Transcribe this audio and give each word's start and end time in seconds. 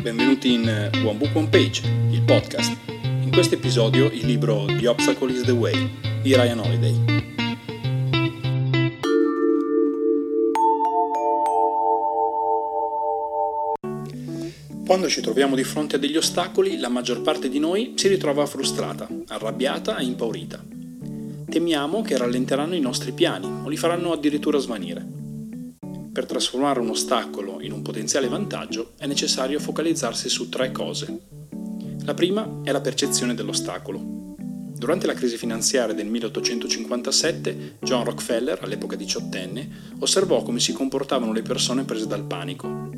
benvenuti 0.00 0.54
in 0.54 0.90
One 1.04 1.18
Book 1.18 1.34
One 1.34 1.48
Page, 1.48 1.82
il 2.10 2.22
podcast. 2.22 2.76
In 2.86 3.30
questo 3.30 3.56
episodio 3.56 4.06
il 4.06 4.24
libro 4.24 4.64
The 4.64 4.88
Obstacle 4.88 5.30
is 5.30 5.42
the 5.42 5.52
Way 5.52 5.90
di 6.22 6.34
Ryan 6.34 6.58
Holiday. 6.60 7.22
Quando 14.86 15.08
ci 15.08 15.20
troviamo 15.20 15.54
di 15.54 15.64
fronte 15.64 15.96
a 15.96 15.98
degli 15.98 16.16
ostacoli, 16.16 16.78
la 16.78 16.88
maggior 16.88 17.20
parte 17.20 17.48
di 17.48 17.58
noi 17.58 17.92
si 17.96 18.08
ritrova 18.08 18.46
frustrata, 18.46 19.08
arrabbiata 19.28 19.96
e 19.98 20.04
impaurita. 20.04 20.62
Temiamo 21.48 22.02
che 22.02 22.16
rallenteranno 22.16 22.74
i 22.74 22.80
nostri 22.80 23.12
piani 23.12 23.46
o 23.64 23.68
li 23.68 23.76
faranno 23.76 24.12
addirittura 24.12 24.58
svanire. 24.58 25.04
Per 26.12 26.26
trasformare 26.26 26.80
un 26.80 26.90
ostacolo 26.90 27.51
in 27.62 27.72
un 27.72 27.82
potenziale 27.82 28.28
vantaggio 28.28 28.92
è 28.98 29.06
necessario 29.06 29.60
focalizzarsi 29.60 30.28
su 30.28 30.48
tre 30.48 30.72
cose. 30.72 31.20
La 32.04 32.14
prima 32.14 32.60
è 32.62 32.72
la 32.72 32.80
percezione 32.80 33.34
dell'ostacolo. 33.34 34.34
Durante 34.76 35.06
la 35.06 35.14
crisi 35.14 35.36
finanziaria 35.36 35.94
del 35.94 36.08
1857, 36.08 37.76
John 37.80 38.02
Rockefeller, 38.02 38.58
all'epoca 38.62 38.96
diciottenne, 38.96 39.68
osservò 40.00 40.42
come 40.42 40.58
si 40.58 40.72
comportavano 40.72 41.32
le 41.32 41.42
persone 41.42 41.84
prese 41.84 42.08
dal 42.08 42.24
panico. 42.24 42.90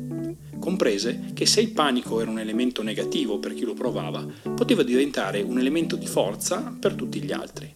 Comprese 0.57 1.31
che 1.33 1.45
se 1.45 1.61
il 1.61 1.69
panico 1.69 2.19
era 2.21 2.31
un 2.31 2.39
elemento 2.39 2.81
negativo 2.81 3.37
per 3.37 3.53
chi 3.53 3.65
lo 3.65 3.75
provava, 3.75 4.25
poteva 4.55 4.81
diventare 4.81 5.43
un 5.43 5.59
elemento 5.59 5.95
di 5.95 6.07
forza 6.07 6.75
per 6.79 6.95
tutti 6.95 7.21
gli 7.21 7.31
altri. 7.31 7.71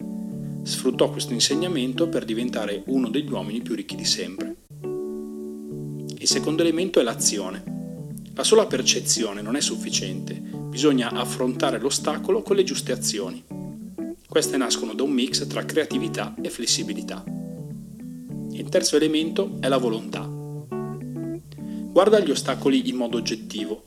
Sfruttò 0.62 1.10
questo 1.10 1.32
insegnamento 1.32 2.08
per 2.08 2.24
diventare 2.24 2.82
uno 2.86 3.08
degli 3.08 3.30
uomini 3.30 3.60
più 3.60 3.76
ricchi 3.76 3.94
di 3.94 4.04
sempre. 4.04 4.49
Il 6.20 6.28
secondo 6.28 6.60
elemento 6.60 7.00
è 7.00 7.02
l'azione. 7.02 7.62
La 8.34 8.44
sola 8.44 8.66
percezione 8.66 9.40
non 9.40 9.56
è 9.56 9.62
sufficiente, 9.62 10.34
bisogna 10.34 11.08
affrontare 11.12 11.78
l'ostacolo 11.78 12.42
con 12.42 12.56
le 12.56 12.62
giuste 12.62 12.92
azioni. 12.92 13.42
Queste 14.28 14.58
nascono 14.58 14.92
da 14.92 15.02
un 15.02 15.12
mix 15.12 15.46
tra 15.46 15.64
creatività 15.64 16.34
e 16.42 16.50
flessibilità. 16.50 17.24
Il 18.50 18.68
terzo 18.68 18.96
elemento 18.96 19.56
è 19.60 19.68
la 19.68 19.78
volontà. 19.78 20.28
Guarda 21.90 22.20
gli 22.20 22.30
ostacoli 22.30 22.86
in 22.90 22.96
modo 22.96 23.16
oggettivo. 23.16 23.86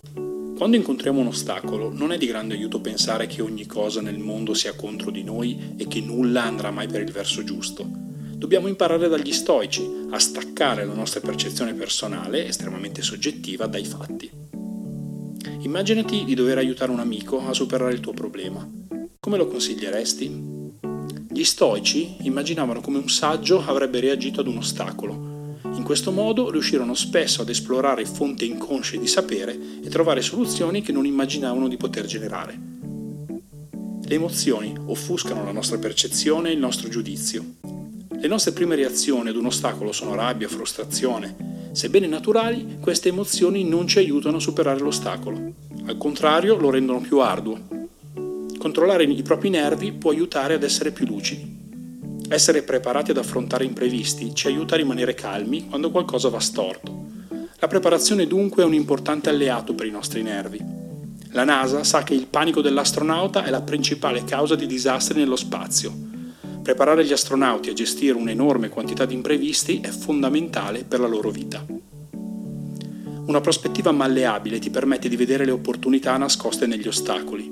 Quando 0.57 0.75
incontriamo 0.75 1.19
un 1.19 1.27
ostacolo 1.27 1.93
non 1.93 2.11
è 2.11 2.17
di 2.17 2.25
grande 2.25 2.55
aiuto 2.55 2.81
pensare 2.81 3.27
che 3.27 3.43
ogni 3.43 3.67
cosa 3.67 4.01
nel 4.01 4.17
mondo 4.17 4.55
sia 4.55 4.73
contro 4.73 5.11
di 5.11 5.23
noi 5.23 5.75
e 5.77 5.87
che 5.87 6.01
nulla 6.01 6.45
andrà 6.45 6.71
mai 6.71 6.87
per 6.87 7.01
il 7.01 7.11
verso 7.11 7.43
giusto 7.43 8.02
dobbiamo 8.43 8.67
imparare 8.67 9.07
dagli 9.07 9.31
stoici 9.31 9.89
a 10.09 10.19
staccare 10.19 10.83
la 10.83 10.93
nostra 10.93 11.21
percezione 11.21 11.73
personale, 11.75 12.45
estremamente 12.45 13.01
soggettiva, 13.01 13.67
dai 13.67 13.85
fatti. 13.85 14.29
Immaginati 15.61 16.25
di 16.25 16.35
dover 16.35 16.57
aiutare 16.57 16.91
un 16.91 16.99
amico 16.99 17.39
a 17.47 17.53
superare 17.53 17.93
il 17.93 18.01
tuo 18.01 18.11
problema. 18.11 18.69
Come 19.17 19.37
lo 19.37 19.47
consiglieresti? 19.47 20.71
Gli 21.31 21.43
stoici 21.45 22.17
immaginavano 22.23 22.81
come 22.81 22.97
un 22.97 23.07
saggio 23.07 23.63
avrebbe 23.65 24.01
reagito 24.01 24.41
ad 24.41 24.47
un 24.47 24.57
ostacolo. 24.57 25.61
In 25.75 25.83
questo 25.83 26.11
modo 26.11 26.51
riuscirono 26.51 26.95
spesso 26.95 27.43
ad 27.43 27.49
esplorare 27.49 28.03
fonti 28.03 28.45
inconsce 28.45 28.99
di 28.99 29.07
sapere 29.07 29.57
e 29.81 29.87
trovare 29.87 30.21
soluzioni 30.21 30.81
che 30.81 30.91
non 30.91 31.05
immaginavano 31.05 31.69
di 31.69 31.77
poter 31.77 32.05
generare. 32.07 32.59
Le 34.05 34.15
emozioni 34.15 34.75
offuscano 34.87 35.45
la 35.45 35.53
nostra 35.53 35.77
percezione 35.77 36.49
e 36.49 36.51
il 36.51 36.59
nostro 36.59 36.89
giudizio. 36.89 37.62
Le 38.23 38.29
nostre 38.29 38.53
prime 38.53 38.75
reazioni 38.75 39.27
ad 39.27 39.35
un 39.35 39.47
ostacolo 39.47 39.91
sono 39.91 40.15
rabbia, 40.15 40.47
frustrazione. 40.47 41.69
Sebbene 41.73 42.07
naturali, 42.07 42.77
queste 42.79 43.09
emozioni 43.09 43.65
non 43.65 43.85
ci 43.85 43.97
aiutano 43.97 44.37
a 44.37 44.39
superare 44.39 44.79
l'ostacolo. 44.79 45.51
Al 45.87 45.97
contrario, 45.97 46.55
lo 46.55 46.69
rendono 46.69 47.01
più 47.01 47.19
arduo. 47.19 47.59
Controllare 48.57 49.03
i 49.03 49.21
propri 49.23 49.49
nervi 49.49 49.91
può 49.91 50.11
aiutare 50.11 50.53
ad 50.53 50.63
essere 50.63 50.91
più 50.91 51.05
lucidi. 51.05 52.23
Essere 52.29 52.63
preparati 52.63 53.11
ad 53.11 53.17
affrontare 53.17 53.65
imprevisti 53.65 54.33
ci 54.33 54.47
aiuta 54.47 54.75
a 54.75 54.77
rimanere 54.77 55.15
calmi 55.15 55.67
quando 55.67 55.91
qualcosa 55.91 56.29
va 56.29 56.39
storto. 56.39 57.07
La 57.59 57.67
preparazione 57.67 58.25
dunque 58.25 58.63
è 58.63 58.65
un 58.65 58.73
importante 58.73 59.27
alleato 59.27 59.73
per 59.73 59.85
i 59.85 59.91
nostri 59.91 60.21
nervi. 60.21 60.63
La 61.31 61.43
NASA 61.43 61.83
sa 61.83 62.03
che 62.03 62.13
il 62.13 62.27
panico 62.27 62.61
dell'astronauta 62.61 63.43
è 63.43 63.49
la 63.49 63.63
principale 63.63 64.23
causa 64.23 64.55
di 64.55 64.65
disastri 64.65 65.19
nello 65.19 65.35
spazio 65.35 66.02
Preparare 66.63 67.03
gli 67.03 67.11
astronauti 67.11 67.69
a 67.69 67.73
gestire 67.73 68.13
un'enorme 68.13 68.69
quantità 68.69 69.03
di 69.03 69.13
imprevisti 69.13 69.81
è 69.81 69.89
fondamentale 69.89 70.85
per 70.85 71.01
la 71.01 71.07
loro 71.07 71.29
vita. 71.29 71.65
Una 73.25 73.41
prospettiva 73.41 73.91
malleabile 73.91 74.59
ti 74.59 74.69
permette 74.69 75.09
di 75.09 75.17
vedere 75.17 75.43
le 75.43 75.51
opportunità 75.51 76.15
nascoste 76.15 76.65
negli 76.65 76.87
ostacoli. 76.87 77.51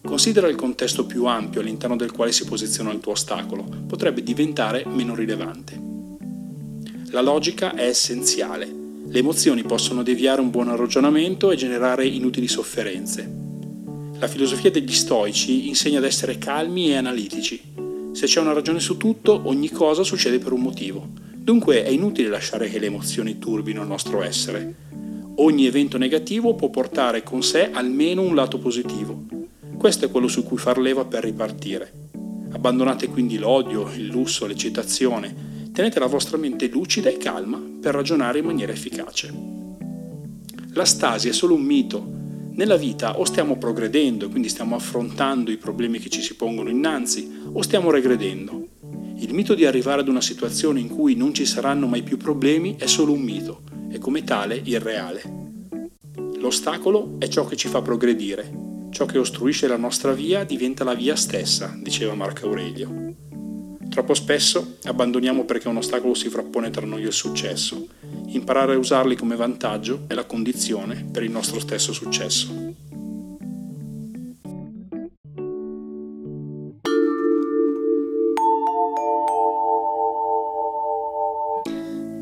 Considera 0.00 0.48
il 0.48 0.56
contesto 0.56 1.04
più 1.04 1.26
ampio 1.26 1.60
all'interno 1.60 1.96
del 1.96 2.12
quale 2.12 2.32
si 2.32 2.46
posiziona 2.46 2.92
il 2.92 3.00
tuo 3.00 3.12
ostacolo, 3.12 3.62
potrebbe 3.86 4.22
diventare 4.22 4.84
meno 4.86 5.14
rilevante. 5.14 5.78
La 7.10 7.20
logica 7.20 7.74
è 7.74 7.86
essenziale. 7.86 8.66
Le 9.06 9.18
emozioni 9.18 9.62
possono 9.64 10.02
deviare 10.02 10.40
un 10.40 10.48
buon 10.48 10.74
ragionamento 10.74 11.50
e 11.50 11.56
generare 11.56 12.06
inutili 12.06 12.48
sofferenze. 12.48 13.30
La 14.18 14.28
filosofia 14.28 14.70
degli 14.70 14.94
stoici 14.94 15.68
insegna 15.68 15.98
ad 15.98 16.04
essere 16.04 16.38
calmi 16.38 16.88
e 16.88 16.96
analitici, 16.96 17.72
se 18.14 18.26
c'è 18.26 18.40
una 18.40 18.52
ragione 18.52 18.78
su 18.78 18.96
tutto, 18.96 19.42
ogni 19.46 19.70
cosa 19.70 20.04
succede 20.04 20.38
per 20.38 20.52
un 20.52 20.60
motivo. 20.60 21.08
Dunque 21.34 21.82
è 21.82 21.88
inutile 21.88 22.28
lasciare 22.28 22.70
che 22.70 22.78
le 22.78 22.86
emozioni 22.86 23.40
turbino 23.40 23.82
il 23.82 23.88
nostro 23.88 24.22
essere. 24.22 24.74
Ogni 25.38 25.66
evento 25.66 25.98
negativo 25.98 26.54
può 26.54 26.70
portare 26.70 27.24
con 27.24 27.42
sé 27.42 27.72
almeno 27.72 28.22
un 28.22 28.36
lato 28.36 28.58
positivo. 28.58 29.24
Questo 29.76 30.04
è 30.04 30.10
quello 30.10 30.28
su 30.28 30.44
cui 30.44 30.58
far 30.58 30.78
leva 30.78 31.04
per 31.04 31.24
ripartire. 31.24 31.92
Abbandonate 32.52 33.08
quindi 33.08 33.36
l'odio, 33.36 33.90
il 33.92 34.06
lusso, 34.06 34.46
l'eccitazione. 34.46 35.70
Tenete 35.72 35.98
la 35.98 36.06
vostra 36.06 36.36
mente 36.36 36.68
lucida 36.68 37.08
e 37.08 37.16
calma 37.16 37.60
per 37.80 37.94
ragionare 37.94 38.38
in 38.38 38.44
maniera 38.44 38.70
efficace. 38.70 39.34
La 40.74 40.84
stasi 40.84 41.28
è 41.28 41.32
solo 41.32 41.54
un 41.54 41.62
mito, 41.62 42.13
nella 42.54 42.76
vita 42.76 43.18
o 43.18 43.24
stiamo 43.24 43.56
progredendo, 43.56 44.28
quindi 44.28 44.48
stiamo 44.48 44.76
affrontando 44.76 45.50
i 45.50 45.56
problemi 45.56 45.98
che 45.98 46.08
ci 46.08 46.22
si 46.22 46.34
pongono 46.34 46.70
innanzi, 46.70 47.42
o 47.52 47.62
stiamo 47.62 47.90
regredendo. 47.90 48.68
Il 49.18 49.34
mito 49.34 49.54
di 49.54 49.64
arrivare 49.64 50.00
ad 50.00 50.08
una 50.08 50.20
situazione 50.20 50.80
in 50.80 50.88
cui 50.88 51.14
non 51.14 51.34
ci 51.34 51.46
saranno 51.46 51.86
mai 51.86 52.02
più 52.02 52.16
problemi 52.16 52.76
è 52.78 52.86
solo 52.86 53.12
un 53.12 53.22
mito 53.22 53.62
e 53.90 53.98
come 53.98 54.22
tale 54.22 54.60
irreale. 54.62 55.22
L'ostacolo 56.38 57.16
è 57.18 57.28
ciò 57.28 57.44
che 57.46 57.56
ci 57.56 57.68
fa 57.68 57.80
progredire, 57.80 58.50
ciò 58.90 59.06
che 59.06 59.18
ostruisce 59.18 59.66
la 59.66 59.76
nostra 59.76 60.12
via 60.12 60.44
diventa 60.44 60.84
la 60.84 60.94
via 60.94 61.16
stessa, 61.16 61.76
diceva 61.80 62.14
Marco 62.14 62.46
Aurelio. 62.46 63.14
Troppo 63.88 64.14
spesso 64.14 64.76
abbandoniamo 64.84 65.44
perché 65.44 65.68
un 65.68 65.76
ostacolo 65.76 66.14
si 66.14 66.28
frappone 66.28 66.70
tra 66.70 66.84
noi 66.84 67.02
e 67.02 67.06
il 67.06 67.12
successo 67.12 67.86
imparare 68.36 68.74
a 68.74 68.78
usarli 68.78 69.16
come 69.16 69.36
vantaggio 69.36 70.04
è 70.06 70.14
la 70.14 70.24
condizione 70.24 71.06
per 71.10 71.22
il 71.22 71.30
nostro 71.30 71.60
stesso 71.60 71.92
successo. 71.92 72.72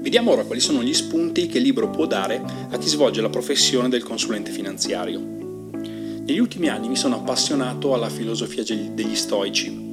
Vediamo 0.01 0.33
ora 0.33 0.45
quali 0.45 0.61
sono 0.61 0.83
gli 0.83 0.93
spunti 0.93 1.47
che 1.47 1.59
il 1.59 1.65
libro 1.65 1.89
può 1.89 2.07
dare 2.07 2.43
a 2.71 2.77
chi 2.77 2.89
svolge 2.89 3.23
la 3.23 3.31
professione 3.31 3.89
del 3.89 4.03
consulente 4.03 4.51
finanziario. 4.51 5.21
Negli 5.21 6.39
ultimi 6.39 6.69
anni 6.69 6.89
mi 6.89 6.97
sono 6.97 7.17
appassionato 7.17 7.95
alla 7.95 8.11
filosofia 8.11 8.63
degli 8.63 9.15
stoici 9.15 9.92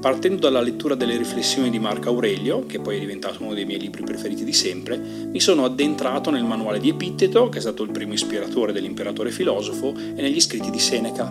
Partendo 0.00 0.40
dalla 0.40 0.62
lettura 0.62 0.94
delle 0.94 1.18
riflessioni 1.18 1.68
di 1.68 1.78
Marco 1.78 2.08
Aurelio, 2.08 2.64
che 2.64 2.80
poi 2.80 2.96
è 2.96 3.00
diventato 3.00 3.42
uno 3.42 3.52
dei 3.52 3.66
miei 3.66 3.78
libri 3.78 4.02
preferiti 4.02 4.44
di 4.44 4.54
sempre, 4.54 4.96
mi 4.96 5.40
sono 5.40 5.66
addentrato 5.66 6.30
nel 6.30 6.42
manuale 6.42 6.80
di 6.80 6.88
Epitteto, 6.88 7.50
che 7.50 7.58
è 7.58 7.60
stato 7.60 7.82
il 7.82 7.90
primo 7.90 8.14
ispiratore 8.14 8.72
dell'imperatore 8.72 9.30
filosofo, 9.30 9.92
e 9.94 10.22
negli 10.22 10.40
scritti 10.40 10.70
di 10.70 10.78
Seneca. 10.78 11.30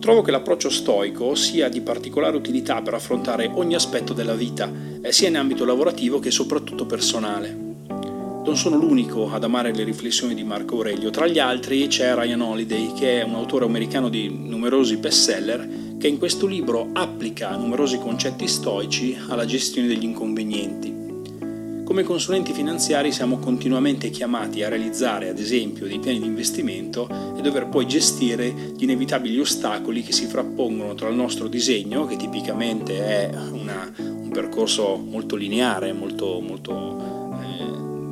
Trovo 0.00 0.20
che 0.20 0.32
l'approccio 0.32 0.68
stoico 0.68 1.36
sia 1.36 1.68
di 1.68 1.80
particolare 1.80 2.36
utilità 2.36 2.82
per 2.82 2.94
affrontare 2.94 3.48
ogni 3.54 3.76
aspetto 3.76 4.12
della 4.14 4.34
vita, 4.34 4.68
eh, 5.00 5.12
sia 5.12 5.28
in 5.28 5.36
ambito 5.36 5.64
lavorativo 5.64 6.18
che 6.18 6.32
soprattutto 6.32 6.86
personale. 6.86 7.56
Non 8.44 8.56
sono 8.56 8.78
l'unico 8.78 9.30
ad 9.30 9.44
amare 9.44 9.72
le 9.72 9.84
riflessioni 9.84 10.34
di 10.34 10.42
Marco 10.42 10.74
Aurelio, 10.74 11.10
tra 11.10 11.28
gli 11.28 11.38
altri 11.38 11.86
c'è 11.86 12.16
Ryan 12.16 12.40
Holiday, 12.40 12.94
che 12.94 13.20
è 13.20 13.22
un 13.22 13.34
autore 13.34 13.64
americano 13.64 14.08
di 14.08 14.28
numerosi 14.28 14.96
bestseller 14.96 15.79
che 16.00 16.08
in 16.08 16.16
questo 16.16 16.46
libro 16.46 16.88
applica 16.94 17.54
numerosi 17.56 17.98
concetti 17.98 18.48
stoici 18.48 19.18
alla 19.28 19.44
gestione 19.44 19.86
degli 19.86 20.04
inconvenienti. 20.04 20.96
Come 21.84 22.04
consulenti 22.04 22.54
finanziari 22.54 23.12
siamo 23.12 23.38
continuamente 23.38 24.08
chiamati 24.08 24.62
a 24.62 24.70
realizzare, 24.70 25.28
ad 25.28 25.38
esempio, 25.38 25.86
dei 25.86 25.98
piani 25.98 26.20
di 26.20 26.24
investimento 26.24 27.06
e 27.36 27.42
dover 27.42 27.68
poi 27.68 27.86
gestire 27.86 28.48
gli 28.48 28.84
inevitabili 28.84 29.38
ostacoli 29.38 30.02
che 30.02 30.12
si 30.12 30.24
frappongono 30.24 30.94
tra 30.94 31.08
il 31.08 31.16
nostro 31.16 31.48
disegno, 31.48 32.06
che 32.06 32.16
tipicamente 32.16 33.06
è 33.06 33.30
una, 33.50 33.92
un 33.98 34.30
percorso 34.32 34.96
molto 34.96 35.36
lineare, 35.36 35.92
molto, 35.92 36.40
molto 36.40 37.09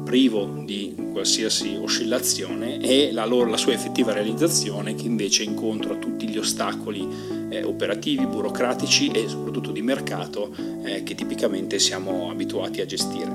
privo 0.09 0.63
di 0.65 0.95
qualsiasi 1.13 1.77
oscillazione 1.79 2.81
e 2.81 3.11
la, 3.13 3.27
loro, 3.27 3.51
la 3.51 3.59
sua 3.59 3.75
effettiva 3.75 4.15
realizzazione 4.15 4.95
che 4.95 5.05
invece 5.05 5.43
incontra 5.43 5.97
tutti 5.97 6.27
gli 6.27 6.39
ostacoli 6.39 7.07
eh, 7.51 7.63
operativi, 7.63 8.25
burocratici 8.25 9.11
e 9.11 9.29
soprattutto 9.29 9.71
di 9.71 9.83
mercato 9.83 10.51
eh, 10.83 11.03
che 11.03 11.15
tipicamente 11.15 11.79
siamo 11.79 12.31
abituati 12.31 12.81
a 12.81 12.87
gestire. 12.87 13.31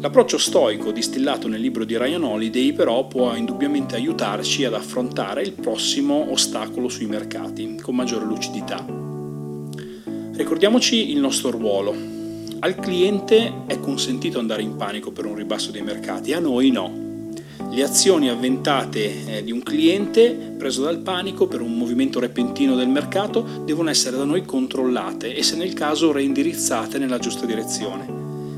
L'approccio 0.00 0.36
stoico 0.36 0.92
distillato 0.92 1.48
nel 1.48 1.62
libro 1.62 1.86
di 1.86 1.96
Ryan 1.96 2.24
Holiday 2.24 2.74
però 2.74 3.06
può 3.06 3.34
indubbiamente 3.34 3.94
aiutarci 3.94 4.66
ad 4.66 4.74
affrontare 4.74 5.40
il 5.40 5.52
prossimo 5.52 6.30
ostacolo 6.30 6.90
sui 6.90 7.06
mercati 7.06 7.76
con 7.80 7.96
maggiore 7.96 8.26
lucidità. 8.26 8.84
Ricordiamoci 10.34 11.10
il 11.10 11.18
nostro 11.18 11.50
ruolo. 11.50 12.17
Al 12.60 12.74
cliente 12.74 13.66
è 13.66 13.78
consentito 13.78 14.40
andare 14.40 14.62
in 14.62 14.74
panico 14.74 15.12
per 15.12 15.26
un 15.26 15.36
ribasso 15.36 15.70
dei 15.70 15.82
mercati, 15.82 16.32
a 16.32 16.40
noi 16.40 16.72
no. 16.72 17.06
Le 17.70 17.82
azioni 17.84 18.28
avventate 18.28 19.36
eh, 19.36 19.44
di 19.44 19.52
un 19.52 19.62
cliente 19.62 20.54
preso 20.58 20.82
dal 20.82 20.98
panico 20.98 21.46
per 21.46 21.60
un 21.60 21.76
movimento 21.76 22.18
repentino 22.18 22.74
del 22.74 22.88
mercato 22.88 23.62
devono 23.64 23.90
essere 23.90 24.16
da 24.16 24.24
noi 24.24 24.44
controllate 24.44 25.36
e 25.36 25.42
se 25.44 25.54
nel 25.54 25.72
caso 25.72 26.10
reindirizzate 26.10 26.98
nella 26.98 27.20
giusta 27.20 27.46
direzione. 27.46 28.16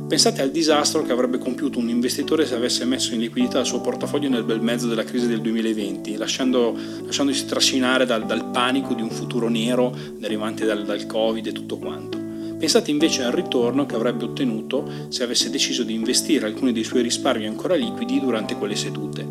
Pensate 0.09 0.41
al 0.41 0.51
disastro 0.51 1.03
che 1.03 1.13
avrebbe 1.13 1.37
compiuto 1.37 1.79
un 1.79 1.91
investitore 1.91 2.47
se 2.47 2.55
avesse 2.55 2.87
messo 2.87 3.13
in 3.13 3.21
liquidità 3.21 3.61
il 3.61 3.67
suo 3.67 3.83
portafoglio 3.83 4.31
nel 4.31 4.45
bel 4.45 4.63
mezzo 4.63 4.89
della 4.89 5.05
crisi 5.05 5.27
del 5.27 5.43
2020, 5.43 6.17
lasciando, 6.17 6.75
lasciandosi 7.05 7.45
trascinare 7.45 8.07
dal, 8.07 8.25
dal, 8.25 8.47
panico 8.51 8.95
di 8.95 9.03
un 9.03 9.11
futuro 9.11 9.49
nero 9.49 9.95
derivante 10.17 10.65
dal, 10.65 10.87
dal 10.87 11.05
Covid 11.05 11.47
e 11.47 11.53
tutto 11.53 11.77
quanto. 11.77 12.20
Pensate 12.61 12.91
invece 12.91 13.25
al 13.25 13.33
ritorno 13.33 13.87
che 13.87 13.95
avrebbe 13.97 14.25
ottenuto 14.25 14.87
se 15.09 15.25
avesse 15.25 15.49
deciso 15.49 15.83
di 15.83 15.95
investire 15.95 16.47
alcuni 16.47 16.73
dei 16.73 16.85
suoi 16.85 17.03
risparmi 17.03 17.47
ancora 17.47 17.75
liquidi 17.75 18.21
durante 18.21 18.55
quelle 18.55 18.77
sedute. 18.77 19.27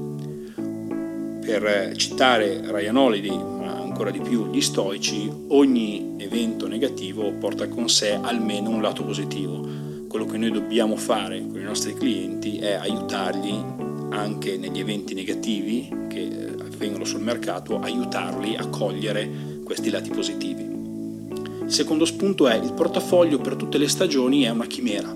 Per 1.40 1.94
citare 1.96 2.62
Ryan 2.66 2.98
Holiday, 2.98 3.38
ma 3.38 3.80
ancora 3.80 4.10
di 4.10 4.20
più 4.20 4.50
gli 4.50 4.62
stoici, 4.62 5.32
ogni 5.50 6.16
evento 6.18 6.68
negativo 6.68 7.32
porta 7.34 7.68
con 7.68 7.88
sé 7.88 8.20
almeno 8.20 8.72
un 8.72 8.82
lato 8.82 9.04
positivo 9.04 9.90
quello 10.10 10.26
che 10.26 10.38
noi 10.38 10.50
dobbiamo 10.50 10.96
fare 10.96 11.46
con 11.48 11.60
i 11.60 11.64
nostri 11.64 11.94
clienti 11.94 12.58
è 12.58 12.74
aiutarli 12.74 13.64
anche 14.10 14.58
negli 14.58 14.80
eventi 14.80 15.14
negativi 15.14 15.88
che 16.08 16.22
eh, 16.22 16.56
avvengono 16.60 17.06
sul 17.06 17.22
mercato, 17.22 17.80
aiutarli 17.80 18.56
a 18.56 18.66
cogliere 18.66 19.30
questi 19.64 19.92
lati 19.92 20.10
positivi. 20.10 20.69
Secondo 21.70 22.04
spunto 22.04 22.48
è 22.48 22.56
il 22.56 22.74
portafoglio 22.74 23.38
per 23.38 23.56
tutte 23.56 23.78
le 23.78 23.88
stagioni 23.88 24.42
è 24.42 24.50
una 24.50 24.66
chimera. 24.66 25.16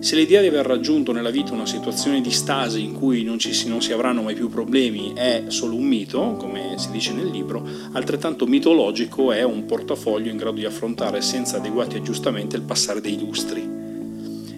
Se 0.00 0.16
l'idea 0.16 0.40
di 0.40 0.46
aver 0.46 0.64
raggiunto 0.64 1.12
nella 1.12 1.28
vita 1.28 1.52
una 1.52 1.66
situazione 1.66 2.22
di 2.22 2.30
stasi 2.30 2.82
in 2.82 2.94
cui 2.94 3.22
non, 3.22 3.38
si, 3.38 3.68
non 3.68 3.82
si 3.82 3.92
avranno 3.92 4.22
mai 4.22 4.34
più 4.34 4.48
problemi 4.48 5.12
è 5.14 5.44
solo 5.48 5.74
un 5.74 5.84
mito, 5.84 6.36
come 6.38 6.76
si 6.78 6.90
dice 6.90 7.12
nel 7.12 7.26
libro, 7.26 7.62
altrettanto 7.92 8.46
mitologico 8.46 9.32
è 9.32 9.42
un 9.42 9.66
portafoglio 9.66 10.30
in 10.30 10.38
grado 10.38 10.56
di 10.56 10.64
affrontare 10.64 11.20
senza 11.20 11.58
adeguati 11.58 11.96
aggiustamenti 11.96 12.56
il 12.56 12.62
passare 12.62 13.02
dei 13.02 13.18
lustri. 13.18 13.75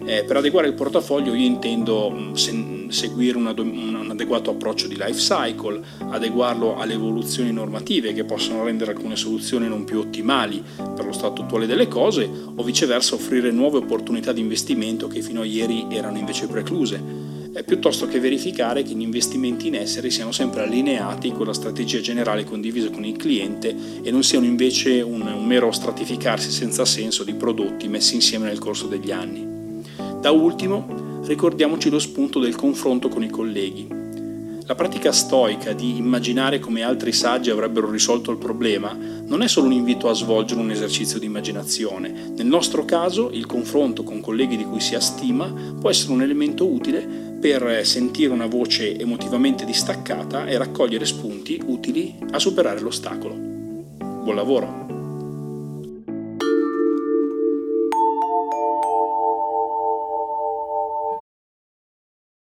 Eh, 0.05 0.23
per 0.23 0.37
adeguare 0.37 0.67
il 0.67 0.73
portafoglio 0.73 1.33
io 1.33 1.45
intendo 1.45 2.09
mm, 2.09 2.33
se- 2.33 2.85
seguire 2.89 3.37
un, 3.37 3.45
un, 3.45 4.07
adeguato 4.09 4.51
approccio 4.51 4.87
di 4.87 4.95
life 4.95 5.19
cycle, 5.19 5.81
adeguarlo 6.09 6.77
alle 6.77 6.93
evoluzioni 6.93 7.51
normative 7.51 8.13
che 8.13 8.23
possono 8.23 8.63
rendere 8.63 8.91
alcune 8.91 9.15
soluzioni 9.15 9.67
non 9.67 9.83
più 9.83 9.99
ottimali 9.99 10.63
per 10.77 11.05
lo 11.05 11.11
stato 11.11 11.43
attuale 11.43 11.67
delle 11.67 11.87
cose 11.87 12.29
o 12.55 12.63
viceversa 12.63 13.15
offrire 13.15 13.51
nuove 13.51 13.77
opportunità 13.77 14.31
di 14.31 14.41
investimento 14.41 15.07
che 15.07 15.21
fino 15.21 15.41
a 15.41 15.45
ieri 15.45 15.85
erano 15.89 16.17
invece 16.17 16.47
precluse. 16.47 17.27
Piuttosto 17.65 18.07
che 18.07 18.19
verificare 18.19 18.83
che 18.83 18.93
gli 18.93 19.01
investimenti 19.01 19.67
in 19.67 19.75
essere 19.75 20.09
siano 20.09 20.31
sempre 20.31 20.63
allineati 20.63 21.31
con 21.31 21.45
la 21.45 21.53
strategia 21.53 21.99
generale 21.99 22.43
condivisa 22.43 22.89
con 22.89 23.05
il 23.05 23.17
cliente 23.17 23.75
e 24.01 24.11
non 24.11 24.23
siano 24.23 24.45
invece 24.45 25.01
un, 25.01 25.21
un 25.21 25.45
mero 25.45 25.71
stratificarsi 25.71 26.51
senza 26.51 26.85
senso 26.85 27.23
di 27.23 27.33
prodotti 27.33 27.87
messi 27.87 28.15
insieme 28.15 28.45
nel 28.47 28.59
corso 28.59 28.87
degli 28.87 29.11
anni. 29.11 29.48
Da 30.19 30.31
ultimo, 30.31 31.21
ricordiamoci 31.23 31.89
lo 31.89 31.97
spunto 31.97 32.39
del 32.39 32.55
confronto 32.55 33.07
con 33.07 33.23
i 33.23 33.29
colleghi. 33.29 33.87
La 34.65 34.75
pratica 34.75 35.13
stoica 35.13 35.71
di 35.71 35.95
immaginare 35.95 36.59
come 36.59 36.83
altri 36.83 37.13
saggi 37.13 37.49
avrebbero 37.49 37.89
risolto 37.89 38.29
il 38.29 38.37
problema 38.37 38.95
non 39.25 39.41
è 39.41 39.47
solo 39.47 39.67
un 39.67 39.71
invito 39.71 40.09
a 40.09 40.13
svolgere 40.13 40.59
un 40.59 40.71
esercizio 40.71 41.19
di 41.19 41.25
immaginazione. 41.25 42.33
Nel 42.35 42.45
nostro 42.45 42.83
caso, 42.83 43.29
il 43.31 43.45
confronto 43.45 44.03
con 44.03 44.19
colleghi 44.19 44.57
di 44.57 44.65
cui 44.65 44.81
si 44.81 44.93
ha 44.93 44.99
stima 44.99 45.51
può 45.79 45.89
essere 45.89 46.11
un 46.11 46.21
elemento 46.21 46.67
utile 46.67 46.99
per 47.39 47.85
sentire 47.85 48.33
una 48.33 48.47
voce 48.47 48.99
emotivamente 48.99 49.63
distaccata 49.63 50.45
e 50.47 50.57
raccogliere 50.57 51.05
spunti 51.05 51.61
utili 51.65 52.17
a 52.31 52.39
superare 52.39 52.81
l'ostacolo. 52.81 53.33
Buon 53.33 54.35
lavoro! 54.35 54.98